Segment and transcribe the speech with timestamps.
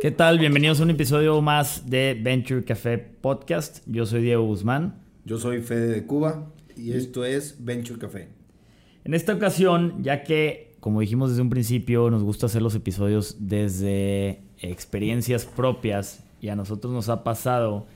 [0.00, 0.38] ¿Qué tal?
[0.38, 3.80] Bienvenidos a un episodio más de Venture Café Podcast.
[3.84, 4.94] Yo soy Diego Guzmán.
[5.26, 8.28] Yo soy Fede de Cuba y esto es Venture Café.
[9.04, 13.36] En esta ocasión, ya que, como dijimos desde un principio, nos gusta hacer los episodios
[13.40, 17.86] desde experiencias propias y a nosotros nos ha pasado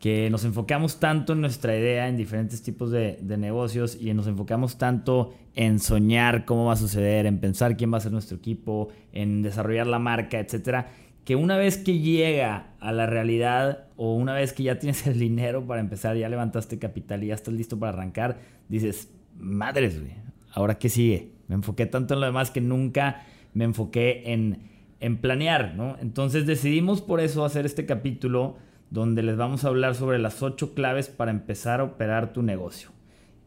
[0.00, 4.78] que nos enfocamos tanto en nuestra idea, en diferentes tipos de, negocios y nos enfocamos
[4.78, 8.88] tanto en soñar cómo va a suceder, en pensar quién va a ser nuestro equipo,
[9.12, 10.88] en desarrollar la marca, etcétera,
[11.24, 15.18] que una vez que llega a la realidad o una vez que ya tienes el
[15.18, 20.14] dinero para empezar, ya levantaste capital y ya estás listo para arrancar, dices, madres, güey,
[20.52, 21.30] ¿ahora qué sigue?
[21.48, 25.96] Me enfoqué tanto en lo demás que nunca me enfoqué en, en planear, ¿no?
[26.00, 28.56] Entonces decidimos por eso hacer este capítulo
[28.90, 32.90] donde les vamos a hablar sobre las ocho claves para empezar a operar tu negocio.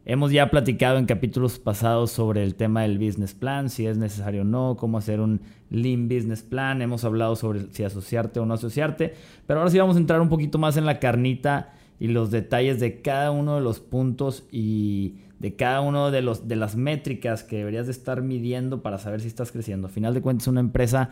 [0.08, 4.41] Hemos ya platicado en capítulos pasados sobre el tema del business plan, si es necesario
[4.41, 8.54] o no, cómo hacer un lean business plan, hemos hablado sobre si asociarte o no
[8.54, 9.15] asociarte,
[9.48, 12.80] pero ahora sí vamos a entrar un poquito más en la carnita y los detalles
[12.80, 17.43] de cada uno de los puntos y de cada uno de, los, de las métricas
[17.43, 19.87] que deberías de estar midiendo para saber si estás creciendo.
[19.87, 21.10] A final de cuentas, una empresa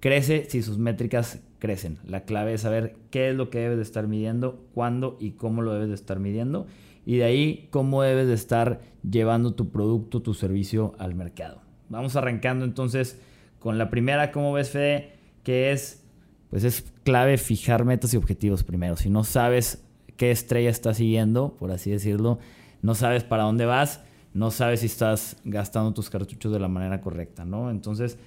[0.00, 1.98] crece si sus métricas crecen.
[2.04, 5.62] La clave es saber qué es lo que debes de estar midiendo, cuándo y cómo
[5.62, 6.66] lo debes de estar midiendo.
[7.04, 11.60] Y de ahí cómo debes de estar llevando tu producto, tu servicio al mercado.
[11.88, 13.20] Vamos arrancando entonces
[13.58, 15.12] con la primera, ¿cómo ves, Fede?
[15.42, 16.04] Que es,
[16.50, 18.96] pues es clave fijar metas y objetivos primero.
[18.96, 19.84] Si no sabes
[20.16, 22.38] qué estrella estás siguiendo, por así decirlo,
[22.82, 24.02] no sabes para dónde vas,
[24.34, 27.70] no sabes si estás gastando tus cartuchos de la manera correcta, ¿no?
[27.70, 28.18] Entonces,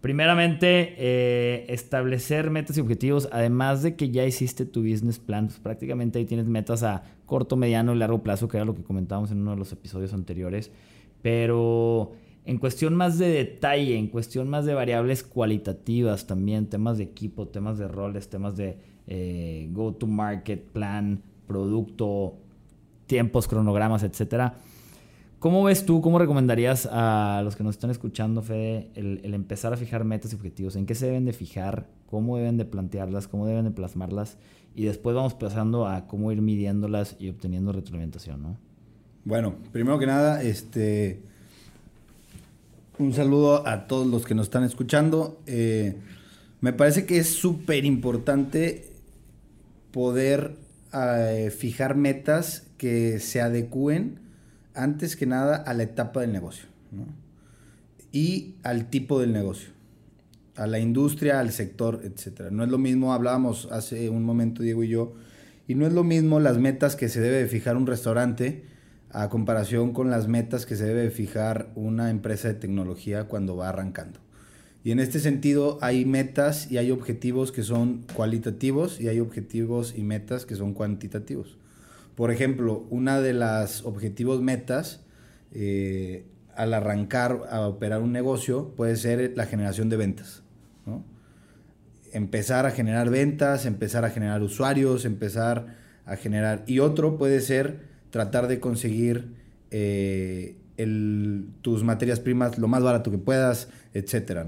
[0.00, 5.58] Primeramente, eh, establecer metas y objetivos, además de que ya hiciste tu business plan, pues
[5.58, 9.30] prácticamente ahí tienes metas a corto, mediano y largo plazo, que era lo que comentábamos
[9.30, 10.70] en uno de los episodios anteriores.
[11.22, 12.12] Pero
[12.44, 17.48] en cuestión más de detalle, en cuestión más de variables cualitativas también, temas de equipo,
[17.48, 18.78] temas de roles, temas de
[19.08, 22.34] eh, go-to-market, plan, producto,
[23.06, 24.58] tiempos, cronogramas, etcétera
[25.46, 29.76] ¿Cómo ves tú, cómo recomendarías a los que nos están escuchando, Fede, el, empezar a
[29.76, 30.74] fijar metas y objetivos?
[30.74, 31.86] ¿En qué se deben de fijar?
[32.10, 33.28] ¿Cómo deben de plantearlas?
[33.28, 34.38] ¿Cómo deben de plasmarlas?
[34.74, 38.58] Y después vamos pasando a cómo ir midiéndolas y obteniendo retroalimentación, ¿no?
[39.24, 41.22] Bueno, primero que nada, este,
[42.98, 45.38] un saludo a todos los que nos están escuchando.
[45.46, 45.94] Eh,
[46.60, 48.90] me parece que es súper importante
[49.92, 50.56] poder
[50.92, 54.25] eh, fijar metas que se adecúen
[54.76, 56.66] antes que nada a la etapa del negocio
[58.12, 59.70] y al tipo del negocio,
[60.54, 62.50] a la industria, al sector, etc.
[62.50, 65.14] No es lo mismo, hablábamos hace un momento Diego y yo,
[65.68, 68.64] y no es lo mismo las metas que se debe fijar un restaurante
[69.10, 73.68] a comparación con las metas que se debe fijar una empresa de tecnología cuando va
[73.68, 74.20] arrancando.
[74.84, 79.94] Y en este sentido hay metas y hay objetivos que son cualitativos y hay objetivos
[79.96, 81.56] y metas que son cuantitativos.
[82.16, 85.04] Por ejemplo, una de las objetivos metas
[85.52, 90.42] eh, al arrancar a operar un negocio puede ser la generación de ventas.
[92.12, 96.64] Empezar a generar ventas, empezar a generar usuarios, empezar a generar...
[96.66, 99.34] Y otro puede ser tratar de conseguir
[99.70, 100.56] eh,
[101.60, 104.46] tus materias primas lo más barato que puedas, etc.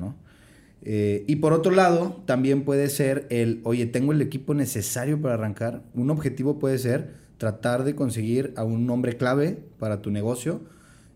[0.83, 5.35] Eh, y por otro lado, también puede ser el, oye, tengo el equipo necesario para
[5.35, 5.83] arrancar.
[5.93, 10.61] Un objetivo puede ser tratar de conseguir a un nombre clave para tu negocio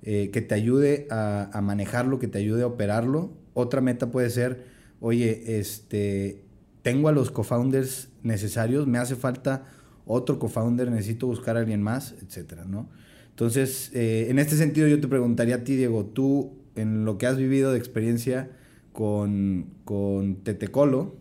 [0.05, 3.33] eh, que te ayude a, manejarlo, que te ayude a operarlo.
[3.55, 4.65] Otra meta puede ser,
[5.01, 6.45] oye, este,
[6.83, 9.65] tengo a los co-founders necesarios, me hace falta
[10.07, 12.89] otro co-founder, necesito buscar a alguien más, etcétera, ¿no?
[13.31, 17.27] Entonces, eh, en este sentido yo te preguntaría a ti, Diego, tú en lo que
[17.27, 18.51] has vivido de experiencia
[18.93, 21.17] con, con Tetecolo,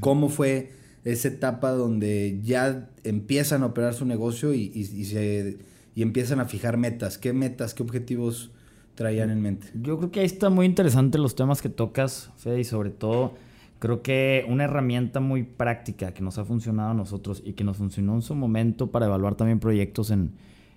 [0.00, 0.72] ¿cómo fue
[1.04, 5.58] esa etapa donde ya empiezan a operar su negocio y, se,
[5.94, 7.18] y empiezan a fijar metas.
[7.18, 8.50] ¿Qué metas, qué objetivos
[8.94, 9.68] traían en mente?
[9.74, 13.34] Yo creo que ahí está muy interesante los temas que tocas, Fede, y sobre todo
[13.78, 17.78] creo que una herramienta muy práctica que nos ha funcionado a nosotros y que nos
[17.78, 20.32] funcionó en su momento para evaluar también proyectos en,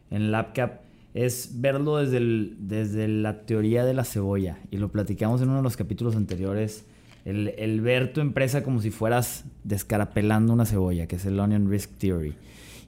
[0.09, 0.83] en LabCap
[1.13, 2.19] es verlo desde,
[2.57, 4.59] desde la teoría de la cebolla.
[4.71, 6.85] Y lo platicamos en uno de los capítulos anteriores
[7.25, 11.91] el, ver tu empresa como si fueras descarapelando una cebolla, que es el Onion Risk
[11.97, 12.35] Theory.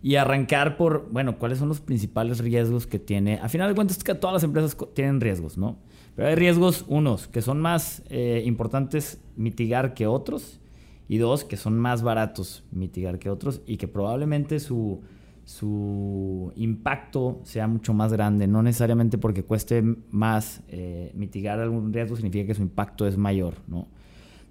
[0.03, 3.39] Y arrancar por, bueno, cuáles son los principales riesgos que tiene.
[3.41, 5.77] A final de cuentas, que todas las empresas tienen riesgos, ¿no?
[6.15, 10.59] Pero hay riesgos, unos, que son más eh, importantes mitigar que otros.
[11.07, 13.61] Y dos, que son más baratos mitigar que otros.
[13.65, 15.01] Y que probablemente su,
[15.43, 18.47] su impacto sea mucho más grande.
[18.47, 23.55] No necesariamente porque cueste más eh, mitigar algún riesgo significa que su impacto es mayor,
[23.67, 23.87] ¿no?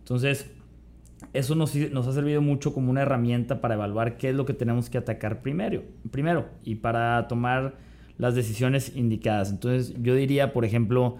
[0.05, 0.51] Entonces,
[1.33, 4.53] eso nos, nos, ha servido mucho como una herramienta para evaluar qué es lo que
[4.53, 7.77] tenemos que atacar primero, primero y para tomar
[8.19, 9.51] las decisiones indicadas.
[9.51, 11.17] Entonces yo diría, por ejemplo,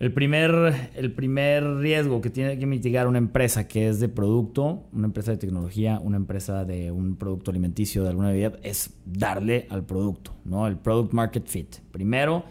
[0.00, 5.30] el primer, riesgo que tiene que mitigar una empresa que es de producto, una empresa
[5.30, 10.34] de tecnología, una empresa de un producto alimenticio, de alguna bebida, es darle al producto,
[10.44, 10.66] ¿no?
[10.66, 11.76] El product market fit.
[11.92, 12.44] Primero,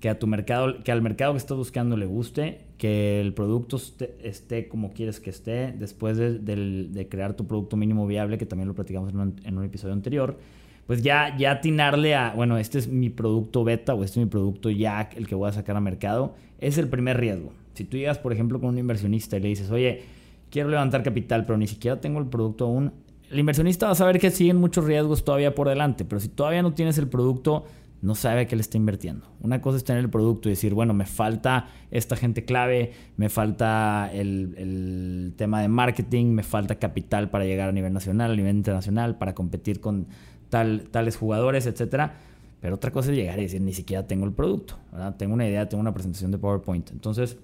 [0.00, 3.76] que a tu mercado, que al mercado que estás buscando le guste, que el producto
[4.22, 8.74] esté, como quieres que esté, después de, crear tu producto mínimo viable, que también lo
[8.74, 10.38] platicamos en un, episodio anterior,
[10.86, 14.30] pues ya, ya atinarle a, bueno, este es mi producto beta o este es mi
[14.30, 17.52] producto ya el que voy a sacar a mercado, es el primer riesgo.
[17.74, 20.02] Si tú llegas, por ejemplo, con un inversionista y le dices, oye,
[20.50, 22.92] quiero levantar capital, pero ni siquiera tengo el producto aún,
[23.30, 26.62] el inversionista va a saber que siguen muchos riesgos todavía por delante, pero si todavía
[26.62, 27.66] no tienes el producto,
[28.00, 29.26] no sabe a qué le está invirtiendo.
[29.40, 33.28] Una cosa es tener el producto y decir, bueno, me falta esta gente clave, me
[33.28, 38.56] falta el, tema de marketing, me falta capital para llegar a nivel nacional, a nivel
[38.56, 40.06] internacional, para competir con
[40.48, 42.12] tal, tales jugadores, etc.
[42.60, 44.78] Pero otra cosa es llegar y decir, ni siquiera tengo el producto,
[45.16, 46.92] Tengo una idea, tengo una presentación de PowerPoint.
[46.92, 47.36] Entonces,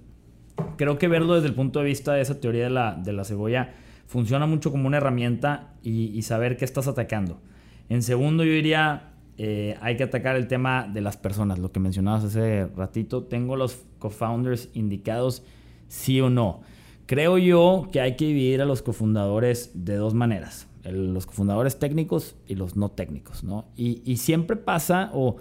[0.77, 3.25] creo que verlo desde el punto de vista de esa teoría de la, de la
[3.25, 3.75] cebolla
[4.07, 7.41] funciona mucho como una herramienta y, y saber qué estás atacando.
[7.89, 11.81] En segundo, yo diría eh, hay que atacar el tema de las personas, lo que
[11.81, 13.25] mencionabas hace ratito.
[13.25, 15.43] ¿Tengo los co-founders indicados,
[15.89, 16.61] sí o no?
[17.07, 20.69] Creo yo que hay que dividir a los cofundadores de dos maneras.
[20.85, 23.65] los cofundadores técnicos y los no técnicos, ¿no?
[23.75, 25.37] Y, siempre pasa, o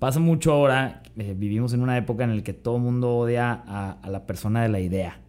[0.00, 3.52] pasa mucho ahora, eh, vivimos en una época en la que todo el mundo odia
[3.52, 5.20] a, la persona de la idea.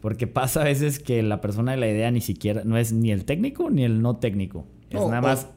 [0.00, 3.12] Porque pasa a veces que la persona de la idea ni siquiera, no es ni
[3.12, 4.66] el técnico ni el no técnico.
[4.90, 5.48] Es nada más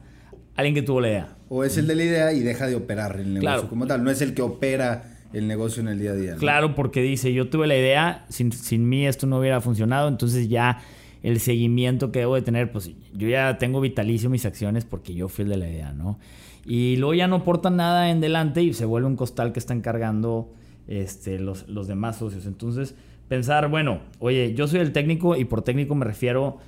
[0.56, 1.37] alguien que tuvo la idea.
[1.48, 4.04] O es el de la idea y deja de operar el negocio como tal.
[4.04, 6.36] No es el que opera el negocio en el día a día.
[6.36, 10.48] Claro, porque dice, yo tuve la idea, sin, sin mí esto no hubiera funcionado, entonces
[10.48, 10.80] ya
[11.22, 15.28] el seguimiento que debo de tener, pues yo ya tengo vitalicio mis acciones porque yo
[15.28, 16.18] fui el de la idea, ¿no?
[16.64, 19.80] Y luego ya no aporta nada en delante y se vuelve un costal que están
[19.80, 20.52] cargando
[20.86, 22.46] este, los, los demás socios.
[22.46, 22.94] Entonces,
[23.26, 26.58] pensar, bueno, oye, yo soy el técnico y por técnico me refiero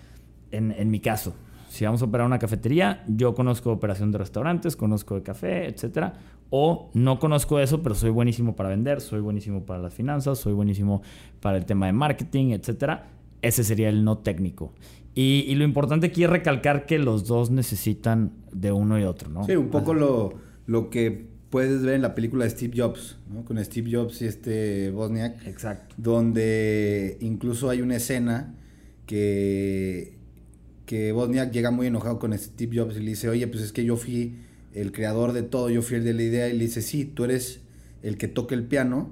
[0.50, 1.34] en, en mi caso,
[1.70, 6.14] si vamos a operar una cafetería, yo conozco operación de restaurantes, conozco de café, etcétera.
[6.50, 10.52] O no conozco eso, pero soy buenísimo para vender, soy buenísimo para las finanzas, soy
[10.52, 11.02] buenísimo
[11.38, 13.06] para el tema de marketing, etcétera.
[13.40, 14.74] Ese sería el no técnico.
[15.14, 19.44] Y, lo importante aquí es recalcar que los dos necesitan de uno y otro, ¿no?
[19.44, 20.34] Sí, un poco lo,
[20.66, 23.44] lo que puedes ver en la película de Steve Jobs, ¿no?
[23.44, 25.46] Con Steve Jobs y este Bosniak.
[25.46, 25.94] Exacto.
[25.98, 28.56] Donde incluso hay una escena
[29.06, 30.19] que
[30.90, 33.84] que Bosniak llega muy enojado con Steve Jobs y le dice, oye, pues es que
[33.84, 34.40] yo fui
[34.74, 37.22] el creador de todo, yo fui el de la idea, y le dice, sí, tú
[37.22, 37.60] eres
[38.02, 39.08] el que toca el piano,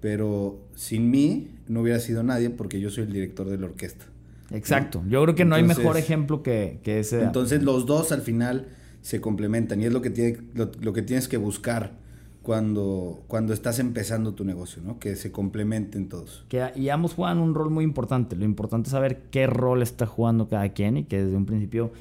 [0.00, 4.06] pero sin mí no hubiera sido nadie porque yo soy el director de la orquesta.
[4.50, 7.22] Exacto, yo creo que no hay mejor ejemplo que, que, ese.
[7.22, 8.66] Entonces los dos al final
[9.00, 11.92] se complementan y es lo que, tiene, lo que tienes que buscar
[12.42, 14.98] cuando, cuando estás empezando tu negocio, ¿no?
[14.98, 16.44] Que se complementen todos.
[16.48, 18.34] Que, y ambos juegan un rol muy importante.
[18.36, 21.92] Lo importante es saber qué rol está jugando cada quien y que desde un principio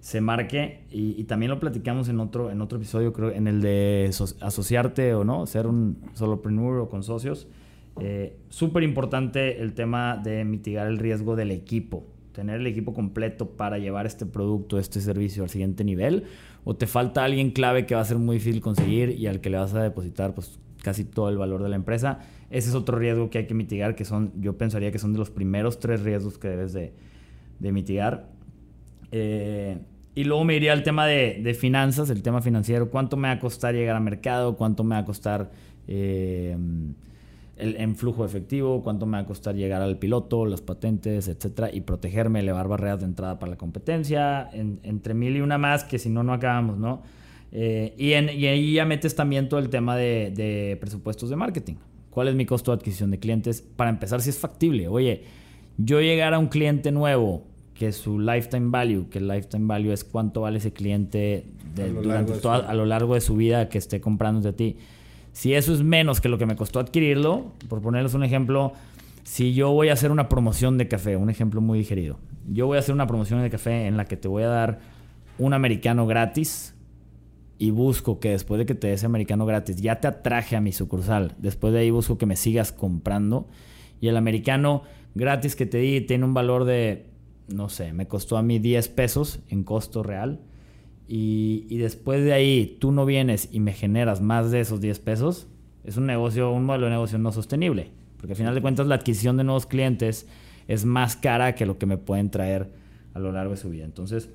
[0.00, 0.80] se marque.
[0.90, 4.10] Y, también lo platicamos en otro, en otro episodio, creo, en el de
[4.40, 7.46] asociarte o no, ser un solopreneur o con socios.
[8.00, 12.04] Eh, Súper importante el tema de mitigar el riesgo del equipo.
[12.32, 16.24] Tener el equipo completo para llevar este producto, este servicio al siguiente nivel
[16.64, 19.50] o te falta alguien clave que va a ser muy difícil conseguir y al que
[19.50, 22.20] le vas a depositar pues casi todo el valor de la empresa.
[22.50, 25.18] Ese es otro riesgo que hay que mitigar, que son, yo pensaría que son de
[25.18, 26.92] los primeros tres riesgos que debes de,
[27.60, 28.28] mitigar.
[29.10, 29.78] Eh,
[30.14, 32.90] y luego me iría al tema de, finanzas, el tema financiero.
[32.90, 34.56] ¿Cuánto me va a costar llegar al mercado?
[34.56, 35.50] ¿Cuánto me va a costar...
[35.88, 36.56] Eh,
[37.62, 41.70] el, en flujo efectivo, cuánto me va a costar llegar al piloto, las patentes, etcétera,
[41.72, 45.98] y protegerme, elevar barreras de entrada para la competencia, entre mil y una más, que
[45.98, 47.02] si no, no acabamos, ¿no?
[47.52, 51.36] Eh, y, en, y, ahí ya metes también todo el tema de, de, presupuestos de
[51.36, 51.74] marketing.
[52.10, 53.62] ¿Cuál es mi costo de adquisición de clientes?
[53.62, 54.88] Para empezar, si es factible.
[54.88, 55.24] Oye,
[55.76, 60.04] yo llegar a un cliente nuevo que su lifetime value, que el lifetime value es
[60.04, 64.40] cuánto vale ese cliente durante toda, a lo largo de su vida que esté comprando
[64.40, 64.76] de ti
[65.32, 68.72] si eso es menos que lo que me costó adquirirlo, por ponerles un ejemplo,
[69.24, 72.76] si yo voy a hacer una promoción de café, un ejemplo muy digerido, yo voy
[72.76, 74.80] a hacer una promoción de café en la que te voy a dar
[75.38, 76.74] un americano gratis
[77.58, 80.72] y busco que después de que te dé americano gratis ya te atraje a mi
[80.72, 83.48] sucursal, después de ahí busco que me sigas comprando
[84.00, 84.82] y el americano
[85.14, 87.06] gratis que te di tiene un valor de,
[87.48, 90.40] no sé, me costó a mí 10 pesos en costo real
[91.14, 95.46] y, después de ahí tú no vienes y me generas más de esos 10 pesos,
[95.84, 97.90] es un negocio, un modelo de negocio no sostenible.
[98.16, 100.26] Porque al final de cuentas la adquisición de nuevos clientes
[100.68, 102.72] es más cara que lo que me pueden traer
[103.12, 103.84] a lo largo de su vida.
[103.84, 104.30] Entonces,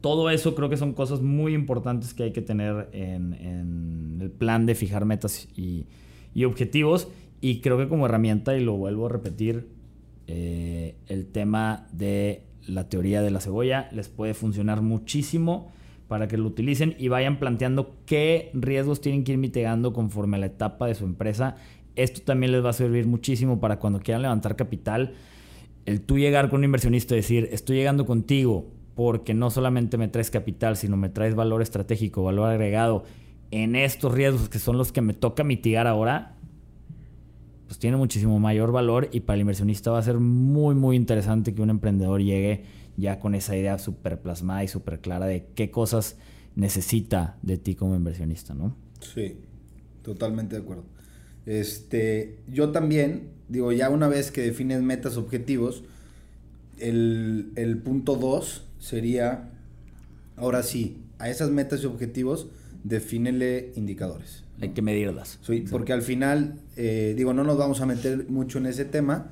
[0.00, 4.66] todo eso creo que son cosas muy importantes que hay que tener en, el plan
[4.66, 5.86] de fijar metas y,
[6.44, 7.06] objetivos.
[7.40, 9.68] Y creo que como herramienta, y lo vuelvo a repetir,
[10.26, 15.70] eh, el tema de la teoría de la cebolla les puede funcionar muchísimo
[16.12, 20.40] para que lo utilicen y vayan planteando qué riesgos tienen que ir mitigando conforme a
[20.40, 21.56] la etapa de su empresa.
[21.96, 25.14] Esto también les va a servir muchísimo para cuando quieran levantar capital.
[25.86, 30.06] El tú llegar con un inversionista y decir, estoy llegando contigo porque no solamente me
[30.06, 33.04] traes capital, sino me traes valor estratégico, valor agregado
[33.50, 36.36] en estos riesgos que son los que me toca mitigar ahora,
[37.68, 41.54] pues tiene muchísimo mayor valor y para el inversionista va a ser muy, muy interesante
[41.54, 42.64] que un emprendedor llegue
[42.96, 46.16] ya con esa idea súper plasmada y súper clara de qué cosas
[46.54, 48.76] necesita de ti como inversionista, ¿no?
[49.00, 49.36] Sí,
[50.02, 50.84] totalmente de acuerdo.
[51.46, 55.84] Este, yo también, digo, ya una vez que defines metas, objetivos,
[56.78, 59.50] el, el punto 2 sería,
[60.36, 62.48] ahora sí, a esas metas y objetivos,
[62.84, 64.44] defínele indicadores.
[64.60, 65.38] Hay que medirlas.
[65.42, 69.30] Sí, porque al final, eh, digo, no nos vamos a meter mucho en ese tema,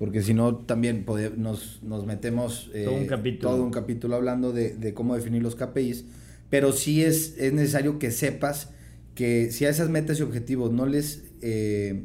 [0.00, 1.04] porque si no también
[1.36, 3.50] nos, nos, metemos eh, todo, un capítulo.
[3.50, 6.06] todo un capítulo hablando de, de, cómo definir los KPIs,
[6.48, 8.70] pero sí es, es necesario que sepas
[9.14, 12.04] que si a esas metas y objetivos no les, eh,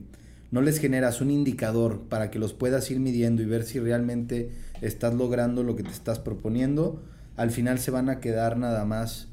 [0.51, 4.49] no les generas un indicador para que los puedas ir midiendo y ver si realmente
[4.81, 7.01] estás logrando lo que te estás proponiendo,
[7.37, 9.29] al final se van a quedar nada más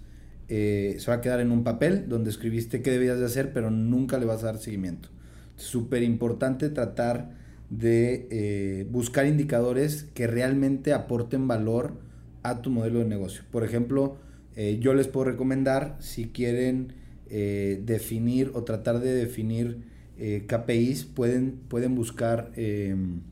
[0.48, 3.72] eh, se va a quedar en un papel donde escribiste qué debías de hacer, pero
[3.72, 5.08] nunca le vas a dar seguimiento.
[5.56, 7.41] Súper importante tratar
[7.72, 11.94] de eh, buscar indicadores que realmente aporten valor
[12.42, 13.44] a tu modelo de negocio.
[13.50, 14.18] Por ejemplo,
[14.56, 17.00] eh, yo les puedo recomendar si quieren
[17.32, 19.78] definir o tratar de definir
[20.18, 23.22] KPIs, pueden, pueden buscar em,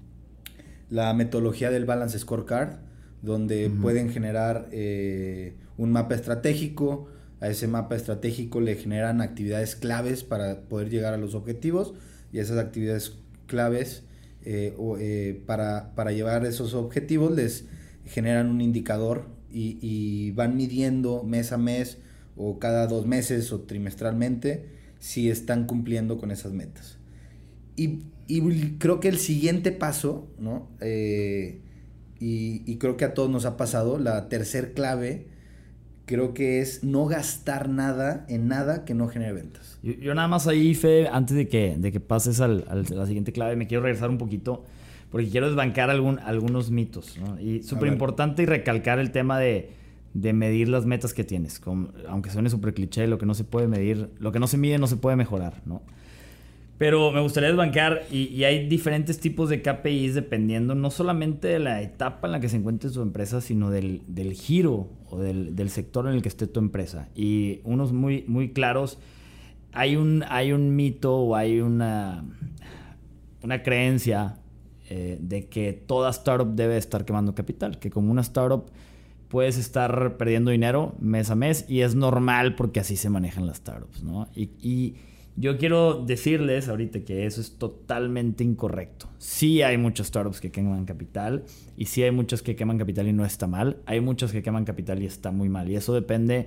[0.89, 2.79] la metodología del Balance Scorecard,
[3.21, 4.71] donde pueden generar
[5.77, 7.09] un mapa estratégico.
[7.41, 11.93] A ese mapa estratégico le generan actividades claves para poder llegar a los objetivos
[12.33, 14.05] y esas actividades claves
[14.45, 17.67] eh, eh, para, para, llevar esos objetivos les
[18.07, 21.99] generan un indicador y, van midiendo mes a mes
[22.37, 24.67] o cada dos meses o trimestralmente
[24.99, 26.99] si están cumpliendo con esas metas.
[27.77, 28.01] Y,
[28.79, 30.71] creo que el siguiente paso, ¿no?
[30.81, 31.61] Eh,
[32.21, 35.27] y, y, creo que a todos nos ha pasado, la tercer clave
[36.11, 39.79] creo que es no gastar nada en nada que no genere ventas.
[39.83, 43.33] Yo, nada más ahí, Fe, antes de que, de que pases al, a la siguiente
[43.33, 44.65] clave, me quiero regresar un poquito
[45.13, 47.17] porque quiero desbancar algún, algunos mitos.
[47.41, 49.71] Y súper importante y recalcar el tema de,
[50.15, 51.61] de, medir las metas que tienes.
[52.09, 54.79] aunque suene súper cliché, lo que no se puede medir, lo que no se mide
[54.79, 55.63] no se puede mejorar.
[55.65, 55.83] ¿no?
[56.81, 61.83] Pero me gustaría desbancar y, hay diferentes tipos de KPIs dependiendo no solamente de la
[61.83, 64.01] etapa en la que se encuentre tu empresa, sino del,
[64.33, 67.11] giro o del, sector en el que esté tu empresa.
[67.15, 68.99] Y unos muy, muy claros,
[69.73, 72.25] hay un, hay un mito o hay una,
[73.43, 74.39] una creencia
[74.89, 78.71] eh, de que toda startup debe estar quemando capital, que como una startup
[79.29, 83.59] puedes estar perdiendo dinero mes a mes y es normal porque así se manejan las
[83.59, 84.29] startups, ¿no?
[84.35, 84.95] y
[85.37, 89.09] yo quiero decirles ahorita que eso es totalmente incorrecto.
[89.19, 91.45] Sí hay muchas startups que queman capital
[91.77, 93.79] y sí hay muchas que queman capital y no está mal.
[93.87, 95.71] Hay muchas que queman capital y está muy mal.
[95.71, 96.47] Y eso depende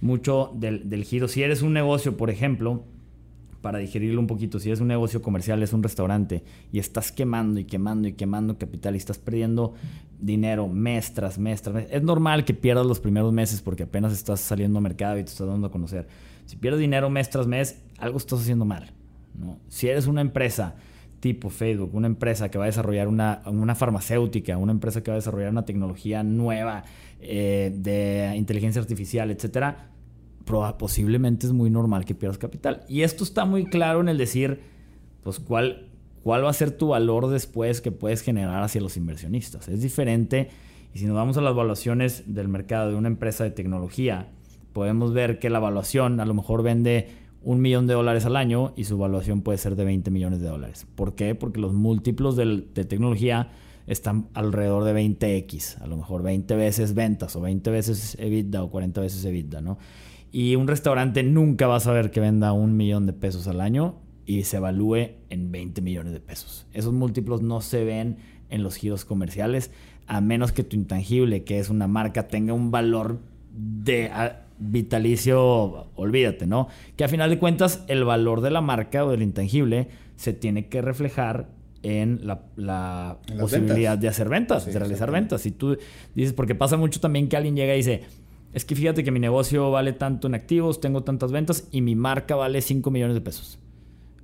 [0.00, 1.28] mucho del, giro.
[1.28, 2.84] Si eres un negocio, por ejemplo,
[3.60, 7.60] para digerirlo un poquito, si eres un negocio comercial, es un restaurante y estás quemando
[7.60, 9.74] y quemando y quemando capital y estás perdiendo
[10.18, 14.12] dinero mes tras mes tras mes, es normal que pierdas los primeros meses porque apenas
[14.12, 16.08] estás saliendo al mercado y te estás dando a conocer.
[16.46, 18.92] Si pierdes dinero mes tras mes, algo estás haciendo mal.
[19.34, 19.58] ¿no?
[19.68, 20.76] Si eres una empresa
[21.20, 25.14] tipo Facebook, una empresa que va a desarrollar una, una farmacéutica, una empresa que va
[25.14, 26.82] a desarrollar una tecnología nueva
[27.20, 29.92] eh, de inteligencia artificial, etcétera,
[30.78, 32.82] posiblemente es muy normal que pierdas capital.
[32.88, 34.62] Y esto está muy claro en el decir,
[35.22, 35.90] pues, cuál,
[36.24, 39.68] cuál va a ser tu valor después que puedes generar hacia los inversionistas.
[39.68, 40.50] Es diferente.
[40.92, 44.28] Y si nos vamos a las evaluaciones del mercado de una empresa de tecnología,
[44.72, 48.72] podemos ver que la evaluación a lo mejor vende un millón de dólares al año
[48.76, 50.86] y su evaluación puede ser de 20 millones de dólares.
[50.94, 51.34] ¿Por qué?
[51.34, 53.50] Porque los múltiplos de, tecnología
[53.86, 58.70] están alrededor de 20x, a lo mejor 20 veces ventas o 20 veces EBITDA o
[58.70, 59.78] 40 veces EBITDA, ¿no?
[60.30, 63.96] Y un restaurante nunca va a saber que venda un millón de pesos al año
[64.24, 66.66] y se evalúe en 20 millones de pesos.
[66.72, 68.16] Esos múltiplos no se ven
[68.48, 69.70] en los giros comerciales,
[70.06, 73.20] a menos que tu intangible, que es una marca, tenga un valor
[73.52, 74.10] de
[74.70, 76.68] vitalicio, olvídate, ¿no?
[76.96, 80.68] Que a final de cuentas el valor de la marca o del intangible se tiene
[80.68, 81.48] que reflejar
[81.82, 85.42] en la, posibilidad de hacer ventas, de realizar ventas.
[85.42, 85.76] Si tú
[86.14, 88.02] dices, porque pasa mucho también que alguien llega y dice,
[88.52, 91.96] es que fíjate que mi negocio vale tanto en activos, tengo tantas ventas y mi
[91.96, 93.58] marca vale 5 millones de pesos.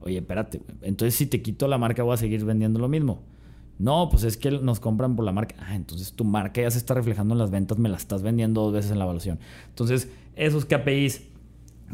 [0.01, 3.23] Oye, espérate, entonces si te quito la marca voy a seguir vendiendo lo mismo.
[3.79, 5.55] No, pues es que nos compran por la marca.
[5.61, 8.63] Ah, entonces tu marca ya se está reflejando en las ventas, me la estás vendiendo
[8.63, 9.39] dos veces en la evaluación.
[9.69, 11.23] Entonces, esos KPIs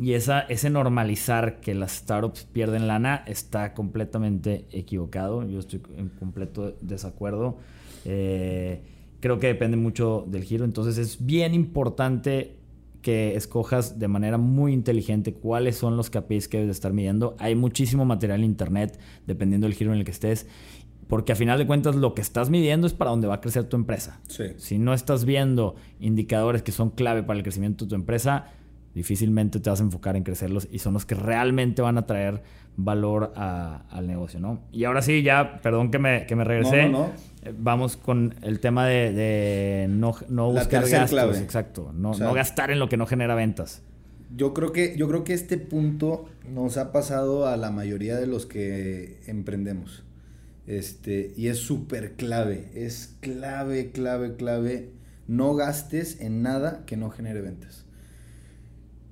[0.01, 5.49] y ese normalizar que las startups pierden lana está completamente equivocado.
[5.49, 7.59] Yo estoy en completo desacuerdo.
[8.05, 8.83] Eh,
[9.21, 10.65] creo que depende mucho del giro.
[10.65, 12.57] Entonces es bien importante
[13.03, 17.37] que escojas de manera muy inteligente cuáles son los KPIs que debes estar midiendo.
[17.39, 20.47] Hay muchísimo material en internet, dependiendo del giro en el que estés.
[21.15, 23.63] Porque a final de cuentas lo que estás midiendo es para dónde va a crecer
[23.67, 24.19] tu empresa.
[24.57, 28.47] Si no estás viendo indicadores que son clave para el crecimiento de tu empresa,
[28.97, 32.43] difícilmente te vas a enfocar en crecerlos y son los que realmente van a traer
[32.77, 34.63] valor al negocio, ¿no?
[34.73, 36.89] Y ahora sí, ya, perdón que me, que me regresé.
[36.89, 37.13] No,
[37.45, 41.39] eh, Vamos con el tema de, no, no buscar gastos.
[41.39, 41.93] Exacto.
[41.95, 43.83] No, no gastar en lo que no genera ventas.
[44.35, 48.27] Yo creo que, yo creo que este punto nos ha pasado a la mayoría de
[48.27, 50.03] los que emprendemos.
[50.67, 52.71] Este, y es súper clave.
[52.75, 54.91] Es clave, clave, clave.
[55.27, 57.85] No gastes en nada que no genere ventas.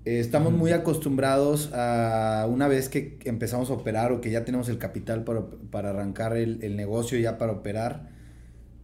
[0.05, 4.79] Estamos muy acostumbrados a una vez que empezamos a operar o que ya tenemos el
[4.79, 5.23] capital
[5.71, 8.09] para, arrancar el, negocio ya para operar,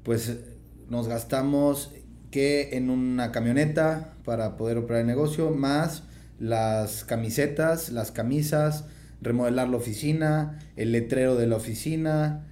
[0.04, 0.36] pues
[0.88, 1.92] nos gastamos
[2.30, 6.04] que en una camioneta para poder operar el negocio, más
[6.38, 8.84] las camisetas, las camisas,
[9.20, 12.47] remodelar la oficina, el letrero de la oficina,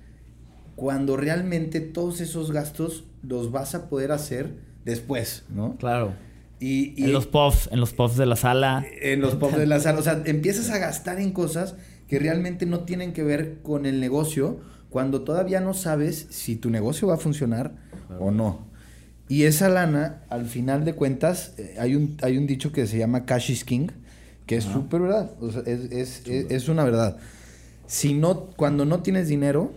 [0.76, 4.54] cuando realmente todos esos gastos los vas a poder hacer
[4.84, 5.76] después, ¿no?
[5.76, 6.14] Claro.
[6.60, 8.84] Y, en los puffs, en los puffs de la sala.
[9.02, 9.98] En los puffs de la sala.
[9.98, 11.74] O sea, empiezas a gastar en cosas
[12.08, 16.70] que realmente no tienen que ver con el negocio cuando todavía no sabes si tu
[16.70, 17.74] negocio va a funcionar
[18.18, 18.66] o no.
[19.28, 22.96] Y esa lana, al final de cuentas, eh, hay, un, hay un dicho que se
[22.96, 23.88] llama cash is king,
[24.46, 25.32] que es súper verdad.
[25.40, 27.16] O sea, es, es, es, una verdad.
[27.86, 29.72] Si no, cuando no tienes dinero,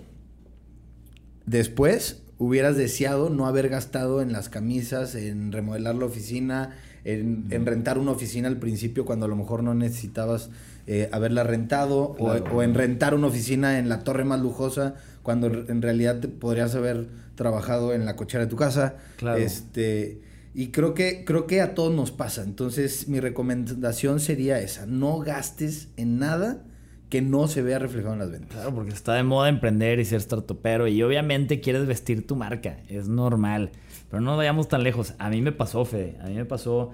[1.49, 7.97] después hubieras deseado no haber gastado en las camisas, en remodelar la oficina, en, rentar
[7.97, 10.49] una oficina al principio cuando a lo mejor no necesitabas
[10.87, 15.81] eh, haberla rentado, o, en rentar una oficina en la torre más lujosa cuando en
[15.81, 18.95] realidad podrías haber trabajado en la cochera de tu casa.
[19.37, 20.21] Este,
[20.53, 22.43] y creo que, creo que a todos nos pasa.
[22.43, 26.63] Entonces mi recomendación sería esa, no gastes en nada
[27.09, 28.51] que no se vea reflejado en las ventas.
[28.51, 32.77] Claro, porque está de moda emprender y ser startupero y obviamente quieres vestir tu marca,
[32.87, 33.71] es normal.
[34.09, 35.13] Pero no vayamos tan lejos.
[35.19, 36.91] A mí me pasó, Fede, a mí me pasó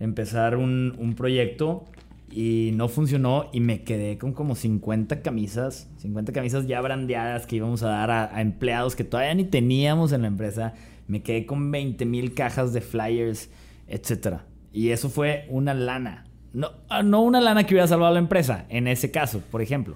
[0.00, 1.84] empezar un, proyecto
[2.30, 7.56] y no funcionó y me quedé con como 50 camisas, 50 camisas ya brandeadas que
[7.56, 10.74] íbamos a dar a, a empleados que todavía ni teníamos en la empresa.
[11.08, 13.50] Me quedé con 20 mil cajas de flyers,
[13.88, 14.40] etc.
[14.72, 16.27] Y eso fue una lana.
[16.58, 19.62] No, ah, no una lana que hubiera salvado a la empresa, en ese caso, por
[19.62, 19.94] ejemplo.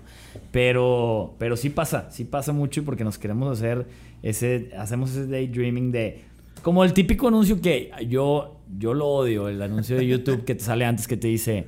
[0.52, 3.84] Pero, pero sí pasa, sí pasa mucho y porque nos queremos hacer
[4.22, 6.22] ese, hacemos ese daydreaming de,
[6.62, 10.62] como el típico anuncio que yo, yo lo odio, el anuncio de YouTube que te
[10.62, 11.66] sale antes que te dice,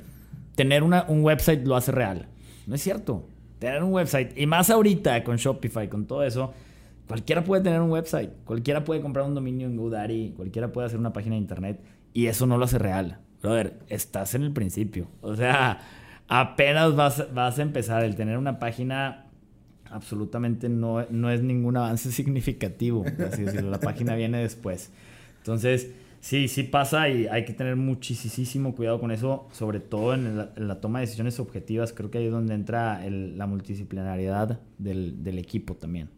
[0.55, 2.29] tener una, un website lo hace real.
[2.69, 3.27] No es cierto.
[3.59, 6.55] Tener un website, y más ahorita con Shopify, con todo eso,
[7.09, 11.01] cualquiera puede tener un website, cualquiera puede comprar un dominio en GoDaddy, cualquiera puede hacer
[11.01, 11.81] una página de internet,
[12.13, 15.07] y eso no lo hace real brother, estás en el principio.
[15.21, 15.81] O sea,
[16.29, 18.03] apenas vas, vas a empezar.
[18.03, 19.27] El tener una página
[19.91, 23.05] absolutamente no, no es ningún avance significativo.
[23.05, 23.71] Así decirlo.
[23.71, 24.91] La página viene después.
[25.39, 30.39] Entonces, sí, sí pasa y hay que tener muchísimo cuidado con eso, sobre todo en
[30.39, 31.93] la, toma de decisiones objetivas.
[31.93, 36.09] Creo que ahí es donde entra la multidisciplinariedad del, equipo también.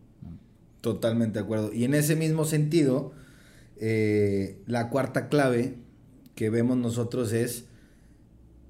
[0.81, 1.73] Totalmente de acuerdo.
[1.73, 3.13] Y en ese mismo sentido,
[3.81, 5.86] eh, la cuarta clave
[6.37, 7.65] que vemos nosotros es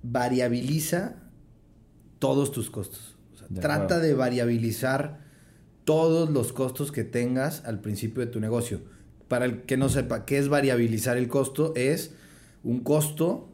[0.03, 1.17] variabiliza
[2.19, 3.17] todos tus costos.
[3.61, 5.21] trata de variabilizar
[5.85, 8.81] todos los costos que tengas al principio de tu negocio.
[9.29, 12.13] Para el que no sepa qué es variabilizar el costo, es
[12.65, 13.49] un costo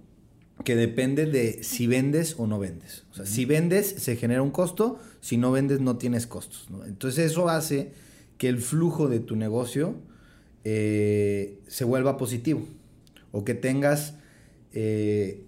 [0.65, 3.05] que depende de si vendes o no vendes.
[3.11, 6.69] O sea, si vendes se genera un costo, si no vendes no tienes costos.
[6.87, 7.93] Entonces eso hace
[8.37, 9.95] que el flujo de tu negocio
[10.65, 12.67] eh, se vuelva positivo
[13.33, 14.15] o que tengas,
[14.73, 15.45] eh,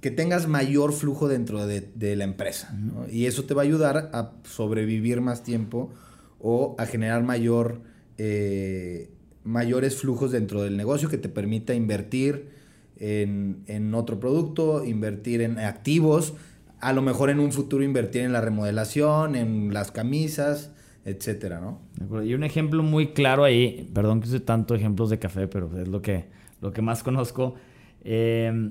[0.00, 2.76] que tengas mayor flujo dentro de, la empresa.
[3.10, 5.90] Y eso te va a ayudar a sobrevivir más tiempo
[6.38, 7.80] o a generar mayor,
[8.18, 9.10] eh,
[9.44, 12.48] mayores flujos dentro del negocio que te permita invertir
[12.96, 16.34] en, en otro producto, invertir en activos,
[16.80, 20.72] a lo mejor en un futuro invertir en la remodelación, en las camisas,
[21.04, 21.80] etcétera, ¿no?
[22.22, 25.88] Y un ejemplo muy claro ahí, perdón que use tanto ejemplos de café, pero es
[25.88, 26.26] lo que,
[26.60, 27.54] lo que más conozco.
[28.02, 28.70] Eh,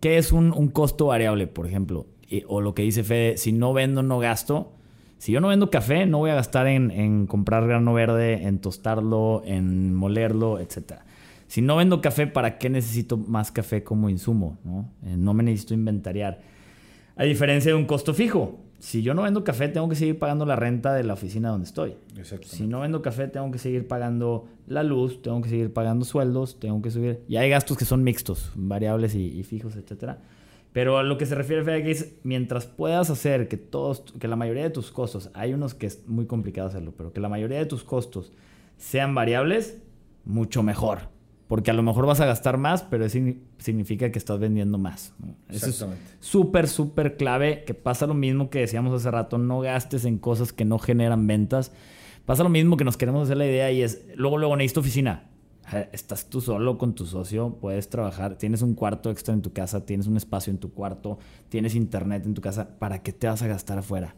[0.00, 2.06] ¿Qué es un, costo variable, por ejemplo?
[2.48, 4.72] o lo que dice Fede, si no vendo, no gasto.
[5.18, 8.58] Si yo no vendo café, no voy a gastar en, en comprar grano verde, en
[8.58, 11.00] tostarlo, en molerlo, etc.
[11.46, 14.58] Si no vendo café, ¿para qué necesito más café como insumo?
[14.64, 16.40] No, eh, no me necesito inventariar.
[17.14, 20.44] A diferencia de un costo fijo si yo no vendo café, tengo que seguir pagando
[20.44, 21.96] la renta de la oficina donde estoy.
[22.42, 26.60] Si no vendo café, tengo que seguir pagando la luz, tengo que seguir pagando sueldos,
[26.60, 27.22] tengo que subir.
[27.28, 30.18] Y hay gastos que son mixtos, variables y, fijos, etcétera.
[30.72, 34.36] Pero a lo que se refiere Fede, es mientras puedas hacer que todos, que la
[34.36, 37.58] mayoría de tus costos, hay unos que es muy complicado hacerlo, pero que la mayoría
[37.58, 38.30] de tus costos
[38.76, 39.78] sean variables,
[40.26, 41.15] mucho mejor.
[41.48, 43.18] Porque a lo mejor vas a gastar más, pero eso
[43.58, 45.14] significa que estás vendiendo más.
[45.48, 45.84] Eso es
[46.18, 47.62] súper, súper clave.
[47.64, 49.38] Que pasa lo mismo que decíamos hace rato.
[49.38, 51.72] No gastes en cosas que no generan ventas.
[52.24, 55.30] Pasa lo mismo que nos queremos hacer la idea y es, luego, luego necesito oficina.
[55.92, 59.84] Estás tú solo con tu socio, puedes trabajar, tienes un cuarto extra en tu casa,
[59.84, 62.78] tienes un espacio en tu cuarto, tienes internet en tu casa.
[62.78, 64.14] ¿Para qué te vas a gastar afuera?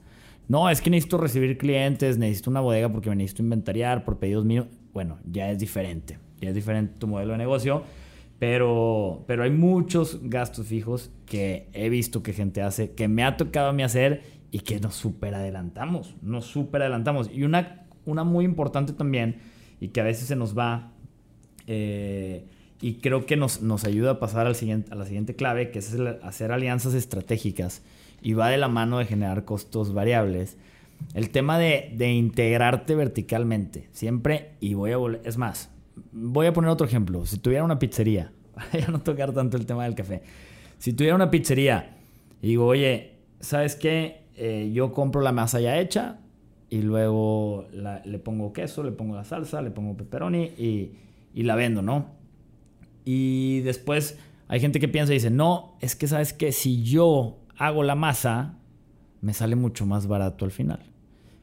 [0.47, 4.47] No, es que necesito recibir clientes, necesito una bodega porque me necesito inventariar por pedidos
[4.47, 4.67] míos.
[4.95, 7.85] Bueno, ya es diferente ya es diferente tu modelo de negocio,
[8.39, 13.37] pero, pero hay muchos gastos fijos que he visto que gente hace, que me ha
[13.37, 17.31] tocado a mí hacer y que nos super adelantamos, nos super adelantamos.
[17.33, 19.37] Y una, una muy importante también,
[19.81, 20.93] y que a veces se nos va,
[21.67, 22.47] eh,
[22.81, 25.81] y creo que nos, nos ayuda a pasar al siguiente, a la siguiente clave, que
[25.81, 27.83] es hacer alianzas estratégicas
[28.23, 30.57] y va de la mano de generar costos variables.
[31.15, 35.71] El tema de, de integrarte verticalmente, siempre, y voy a volver, es más,
[36.13, 37.25] voy a poner otro ejemplo.
[37.27, 38.33] Si tuviera una pizzería,
[38.73, 40.23] ya no tocar tanto el tema del café.
[40.79, 41.97] Si tuviera una pizzería
[42.43, 44.23] y digo, oye, ¿sabes qué?
[44.37, 46.19] Eh, yo compro la masa ya hecha
[46.71, 47.67] y luego
[48.05, 50.93] le pongo queso, le pongo la salsa, le pongo pepperoni y,
[51.35, 52.07] y la vendo, ¿no?
[53.05, 57.39] Y después hay gente que piensa y dice, no, es que sabes que si yo
[57.57, 58.55] hago la masa,
[59.21, 60.81] me sale mucho más barato al final.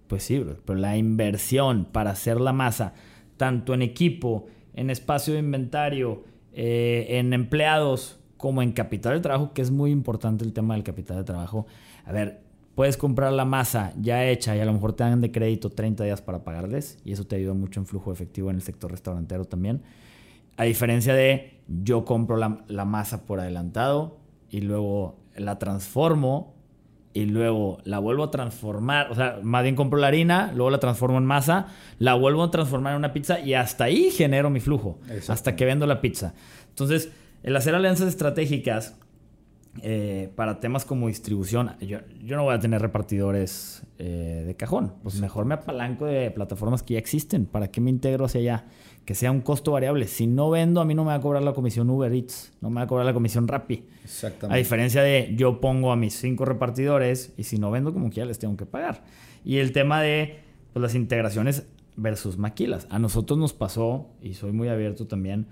[0.08, 2.94] Pues sí, pero la inversión para hacer la masa
[3.38, 9.54] tanto en equipo, en espacio de inventario, eh, en empleados, como en capital de trabajo,
[9.54, 11.66] que es muy importante el tema del capital de trabajo.
[12.06, 12.42] A ver,
[12.76, 16.04] puedes comprar la masa ya hecha y a lo mejor te dan de crédito 30
[16.04, 19.46] días para pagarles y eso te ayuda mucho en flujo efectivo en el sector restaurantero
[19.46, 19.82] también.
[20.58, 24.18] A diferencia de yo compro la, la masa por adelantado
[24.50, 26.55] y luego la transformo
[27.16, 30.80] y luego la vuelvo a transformar, o sea, más bien compro la harina, luego la
[30.80, 34.60] transformo en masa, la vuelvo a transformar en una pizza y hasta ahí genero mi
[34.60, 35.00] flujo,
[35.30, 36.34] hasta que vendo la pizza.
[36.68, 37.10] Entonces,
[37.42, 38.98] el hacer alianzas estratégicas
[39.82, 44.96] eh, para temas como distribución, yo, yo, no voy a tener repartidores eh, de cajón,
[45.02, 48.66] pues mejor me apalanco de plataformas que ya existen, ¿para qué me integro hacia allá?
[49.06, 50.08] Que sea un costo variable.
[50.08, 52.70] Si no vendo, a mí no me va a cobrar la comisión Uber Eats, no
[52.70, 53.84] me va a cobrar la comisión Rappi.
[54.04, 54.54] Exactamente.
[54.54, 58.18] A diferencia de yo pongo a mis cinco repartidores y si no vendo, como que
[58.18, 59.04] ya les tengo que pagar.
[59.44, 60.40] Y el tema de
[60.74, 62.88] pues, las integraciones versus maquilas.
[62.90, 65.48] A nosotros nos pasó, y soy muy abierto también,